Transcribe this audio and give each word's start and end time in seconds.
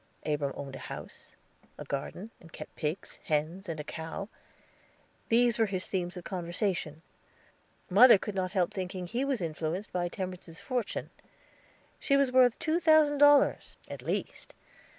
Abram 0.25 0.53
owned 0.55 0.75
a 0.75 0.79
house, 0.79 1.33
a 1.77 1.85
garden, 1.85 2.31
and 2.39 2.51
kept 2.51 2.73
pigs, 2.75 3.19
hens, 3.25 3.69
and 3.69 3.79
a 3.79 3.83
cow; 3.83 4.29
these 5.29 5.59
were 5.59 5.67
his 5.67 5.87
themes 5.87 6.17
of 6.17 6.23
conversation. 6.23 7.03
Mother 7.87 8.17
could 8.17 8.33
not 8.33 8.53
help 8.53 8.73
thinking 8.73 9.05
he 9.05 9.23
was 9.23 9.43
influenced 9.43 9.91
by 9.93 10.09
Temperance's 10.09 10.59
fortune. 10.59 11.11
She 11.99 12.17
was 12.17 12.31
worth 12.31 12.57
two 12.57 12.79
thousand 12.79 13.19
dollars, 13.19 13.77
at 13.91 14.01
least. 14.01 14.55